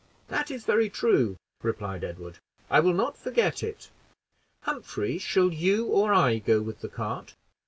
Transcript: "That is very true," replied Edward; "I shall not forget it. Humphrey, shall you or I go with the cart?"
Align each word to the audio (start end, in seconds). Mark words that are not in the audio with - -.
"That 0.29 0.49
is 0.49 0.65
very 0.65 0.89
true," 0.89 1.37
replied 1.61 2.03
Edward; 2.03 2.39
"I 2.71 2.81
shall 2.81 2.91
not 2.91 3.19
forget 3.19 3.61
it. 3.61 3.91
Humphrey, 4.63 5.19
shall 5.19 5.53
you 5.53 5.85
or 5.89 6.11
I 6.11 6.39
go 6.39 6.59
with 6.63 6.79
the 6.81 6.89
cart?" 6.89 7.35